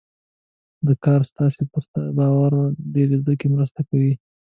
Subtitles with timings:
[0.85, 2.51] دا کار ستاسې په ځان باور
[2.93, 4.13] ډېرېدو کې مرسته کوي.